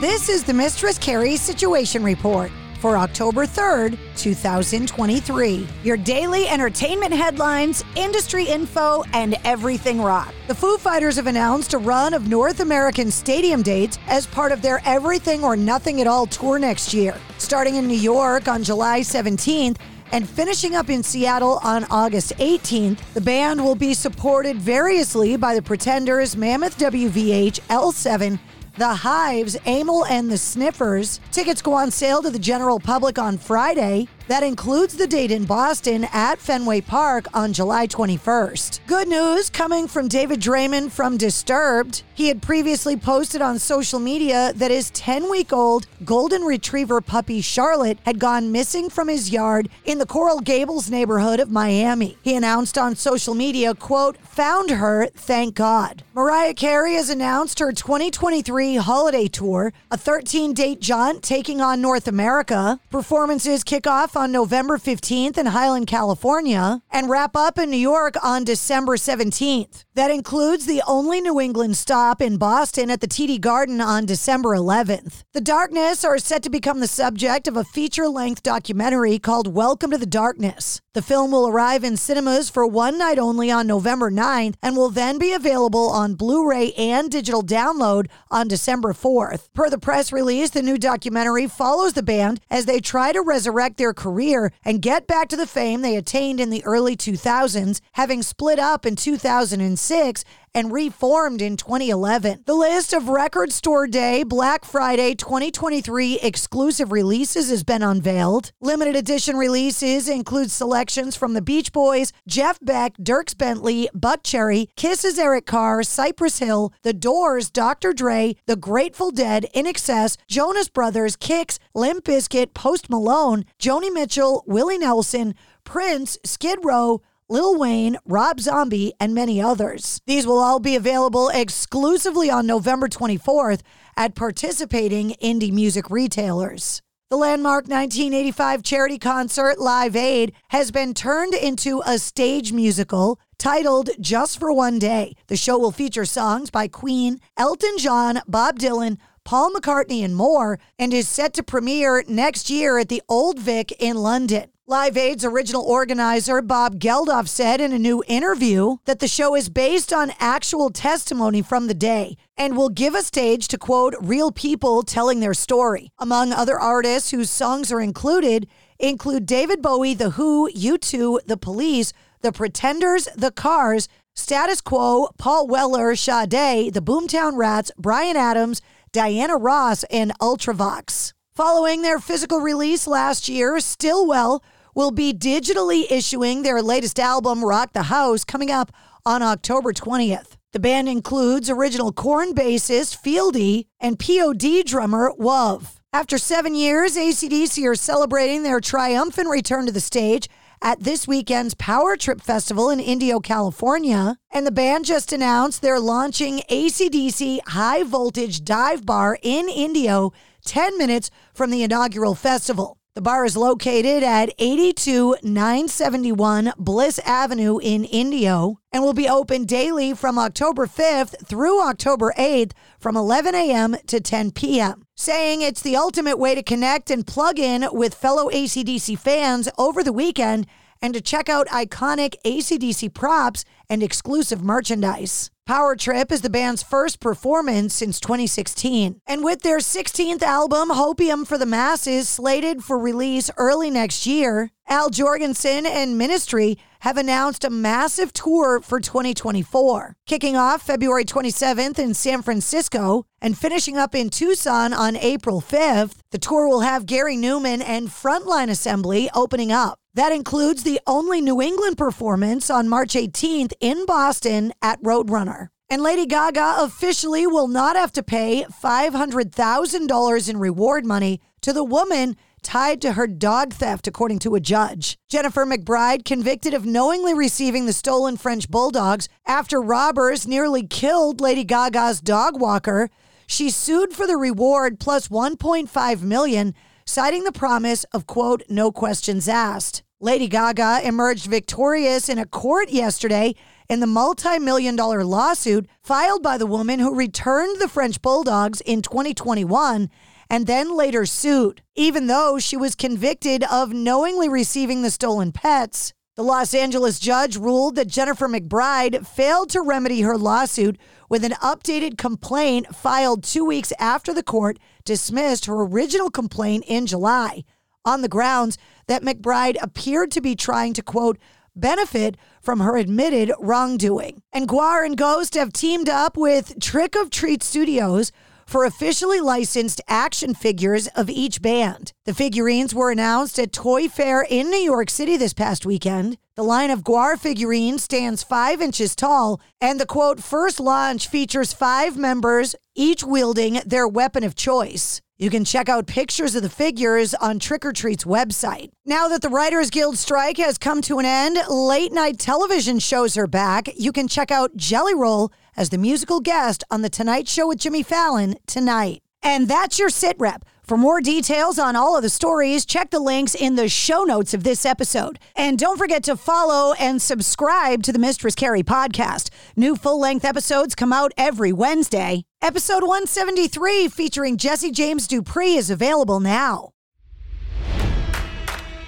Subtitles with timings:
[0.00, 5.68] This is the Mistress Carrie Situation Report for October 3rd, 2023.
[5.84, 10.32] Your daily entertainment headlines, industry info, and everything rock.
[10.48, 14.62] The Foo Fighters have announced a run of North American stadium dates as part of
[14.62, 17.14] their Everything or Nothing at All tour next year.
[17.36, 19.76] Starting in New York on July 17th,
[20.12, 25.54] and finishing up in Seattle on August 18th, the band will be supported variously by
[25.54, 28.38] the Pretenders, Mammoth WVH, L7,
[28.80, 31.20] the Hives, Amyl, and the Sniffers.
[31.32, 34.08] Tickets go on sale to the general public on Friday.
[34.30, 38.78] That includes the date in Boston at Fenway Park on July 21st.
[38.86, 42.04] Good news coming from David Draiman from Disturbed.
[42.14, 47.40] He had previously posted on social media that his 10 week old golden retriever puppy
[47.40, 52.16] Charlotte had gone missing from his yard in the Coral Gables neighborhood of Miami.
[52.22, 56.04] He announced on social media, quote, found her, thank God.
[56.14, 62.06] Mariah Carey has announced her 2023 holiday tour, a 13 date jaunt taking on North
[62.06, 62.78] America.
[62.90, 68.16] Performances kick off on November 15th in Highland, California, and wrap up in New York
[68.22, 69.84] on December 17th.
[69.94, 74.50] That includes the only New England stop in Boston at the TD Garden on December
[74.50, 75.22] 11th.
[75.32, 79.90] The Darkness are set to become the subject of a feature length documentary called Welcome
[79.92, 80.82] to the Darkness.
[80.92, 84.90] The film will arrive in cinemas for one night only on November 9th and will
[84.90, 89.48] then be available on Blu ray and digital download on December 4th.
[89.54, 93.76] Per the press release, the new documentary follows the band as they try to resurrect
[93.76, 98.22] their career and get back to the fame they attained in the early 2000s, having
[98.22, 102.42] split up in 2006 and reformed in 2011.
[102.46, 108.52] The list of Record Store Day Black Friday 2023 exclusive releases has been unveiled.
[108.60, 114.68] Limited edition releases include selections from the Beach Boys, Jeff Beck, Dierks Bentley, Buck Cherry,
[114.76, 117.92] Kiss's Eric Carr, Cypress Hill, The Doors, Dr.
[117.92, 124.78] Dre, The Grateful Dead, INXS, Jonas Brothers, Kix, Limp Bizkit, Post Malone, Joni Mitchell, Willie
[124.78, 125.34] Nelson,
[125.64, 130.00] Prince, Skid Row, Lil Wayne, Rob Zombie, and many others.
[130.04, 133.60] These will all be available exclusively on November 24th
[133.96, 136.82] at participating indie music retailers.
[137.08, 143.90] The landmark 1985 charity concert Live Aid has been turned into a stage musical titled
[144.00, 145.14] Just for One Day.
[145.28, 150.58] The show will feature songs by Queen, Elton John, Bob Dylan, Paul McCartney, and more,
[150.80, 154.50] and is set to premiere next year at the Old Vic in London.
[154.70, 159.48] Live Aid's original organizer, Bob Geldof, said in a new interview that the show is
[159.48, 164.30] based on actual testimony from the day and will give a stage to quote real
[164.30, 165.90] people telling their story.
[165.98, 168.46] Among other artists whose songs are included
[168.78, 175.48] include David Bowie, The Who, U2, The Police, The Pretenders, The Cars, Status Quo, Paul
[175.48, 181.12] Weller, Sade, The Boomtown Rats, Bryan Adams, Diana Ross, and Ultravox.
[181.34, 184.44] Following their physical release last year, Stillwell
[184.74, 188.72] will be digitally issuing their latest album, Rock the House, coming up
[189.04, 190.36] on October 20th.
[190.52, 195.76] The band includes original Korn bassist Fieldy and POD drummer Wuv.
[195.92, 200.28] After seven years, ACDC are celebrating their triumphant return to the stage
[200.62, 204.16] at this weekend's Power Trip Festival in Indio, California.
[204.30, 210.12] And the band just announced they're launching ACDC High Voltage Dive Bar in Indio
[210.44, 212.79] 10 minutes from the inaugural festival.
[212.96, 219.94] The bar is located at 82971 Bliss Avenue in Indio and will be open daily
[219.94, 223.76] from October 5th through October 8th from 11 a.m.
[223.86, 228.28] to 10 p.m., saying it's the ultimate way to connect and plug in with fellow
[228.28, 230.48] ACDC fans over the weekend
[230.82, 235.30] and to check out iconic ACDC props and exclusive merchandise.
[235.50, 239.00] Power Trip is the band's first performance since 2016.
[239.04, 244.50] And with their 16th album, Hopium for the Masses, slated for release early next year,
[244.68, 251.80] Al Jourgensen and Ministry have announced a massive tour for 2024, kicking off February 27th
[251.80, 255.96] in San Francisco and finishing up in Tucson on April 5th.
[256.12, 259.80] The tour will have Gary Numan and Frontline Assembly opening up.
[259.94, 265.39] That includes the only New England performance on March 18th in Boston at Roadrunner.
[265.72, 271.62] And Lady Gaga officially will not have to pay $500,000 in reward money to the
[271.62, 274.98] woman tied to her dog theft, according to a judge.
[275.08, 281.44] Jennifer McBride, convicted of knowingly receiving the stolen French bulldogs after robbers nearly killed Lady
[281.44, 282.90] Gaga's dog walker,
[283.28, 286.52] she sued for the reward plus 1.5 million
[286.84, 289.84] citing the promise of, quote, no questions asked.
[290.00, 293.34] Lady Gaga emerged victorious in a court yesterday
[293.70, 298.60] in the multi million dollar lawsuit filed by the woman who returned the French Bulldogs
[298.62, 299.88] in 2021
[300.28, 305.92] and then later sued, even though she was convicted of knowingly receiving the stolen pets.
[306.16, 310.76] The Los Angeles judge ruled that Jennifer McBride failed to remedy her lawsuit
[311.08, 316.86] with an updated complaint filed two weeks after the court dismissed her original complaint in
[316.86, 317.44] July
[317.84, 318.58] on the grounds
[318.88, 321.18] that McBride appeared to be trying to, quote,
[321.60, 324.22] benefit from her admitted wrongdoing.
[324.32, 328.12] And GWAR and Ghost have teamed up with Trick or Treat Studios
[328.50, 331.92] for officially licensed action figures of each band.
[332.04, 336.18] The figurines were announced at Toy Fair in New York City this past weekend.
[336.34, 341.52] The line of GWAR figurines stands five inches tall, and the quote, first launch features
[341.52, 345.00] five members, each wielding their weapon of choice.
[345.16, 348.70] You can check out pictures of the figures on Trick or Treat's website.
[348.86, 353.16] Now that the Writers Guild strike has come to an end, late night television shows
[353.18, 353.68] are back.
[353.76, 357.58] You can check out Jelly Roll as the musical guest on The Tonight Show with
[357.58, 359.02] Jimmy Fallon tonight.
[359.22, 360.44] And that's your sit rep.
[360.62, 364.34] For more details on all of the stories, check the links in the show notes
[364.34, 365.18] of this episode.
[365.34, 369.30] And don't forget to follow and subscribe to the Mistress Carrie podcast.
[369.56, 372.22] New full length episodes come out every Wednesday.
[372.40, 376.70] Episode 173, featuring Jesse James Dupree, is available now.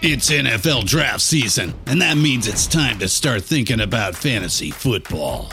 [0.00, 5.52] It's NFL draft season, and that means it's time to start thinking about fantasy football.